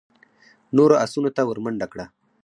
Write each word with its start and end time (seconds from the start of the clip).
نورو 0.75 0.95
آسونو 1.03 1.29
ته 1.35 1.41
ور 1.45 1.57
منډه 1.65 1.87
کړه. 1.91 2.05